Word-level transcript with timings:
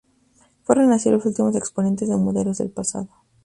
Fueron 0.63 0.91
así 0.93 1.11
los 1.11 1.23
últimos 1.27 1.55
exponentes 1.55 2.09
de 2.09 2.17
modelos 2.17 2.57
del 2.57 2.71
pasado. 2.71 3.07